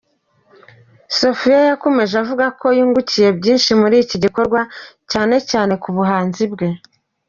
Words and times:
Sophia 1.19 1.59
yakomeje 1.71 2.13
avuga 2.23 2.45
ko 2.59 2.67
yungukiye 2.77 3.27
byinshi 3.39 3.71
muri 3.81 3.95
iki 4.03 4.17
gikorwa 4.23 4.61
cyane 5.11 5.35
cyane 5.49 5.73
ku 5.83 5.89
buhanzi 5.97 6.43
bwe. 6.53 6.69